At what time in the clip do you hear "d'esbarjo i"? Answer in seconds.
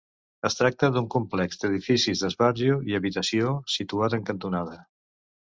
2.25-2.97